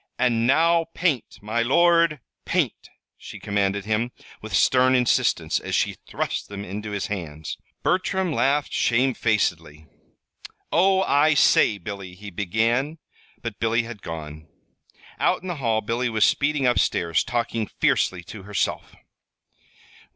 [0.17, 6.49] "And now paint, my lord, paint!" she commanded him, with stern insistence, as she thrust
[6.49, 7.59] them into his hands.
[7.83, 9.85] Bertram laughed shamefacedly.
[10.71, 12.97] "Oh, I say, Billy," he began;
[13.43, 14.47] but Billy had gone.
[15.19, 18.95] Out in the hall Billy was speeding up stairs, talking fiercely to herself.